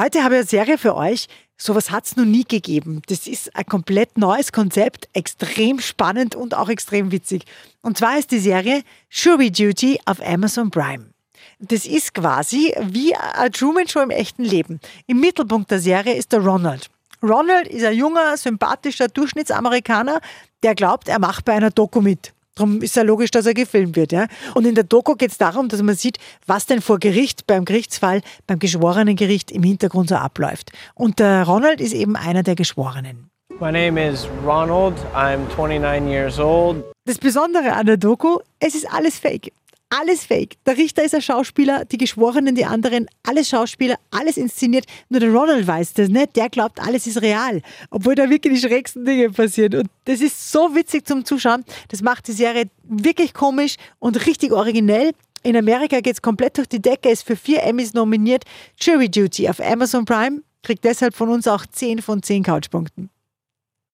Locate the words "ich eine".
0.36-0.48